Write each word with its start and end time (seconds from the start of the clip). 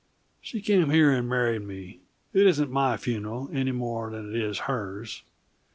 She 0.41 0.61
came 0.63 0.89
here 0.89 1.11
and 1.11 1.29
married 1.29 1.61
me 1.61 1.99
it 2.33 2.47
isn't 2.47 2.71
my 2.71 2.97
funeral 2.97 3.51
any 3.53 3.71
more 3.71 4.09
than 4.09 4.33
it 4.35 4.41
is 4.41 4.57
hers. 4.65 5.21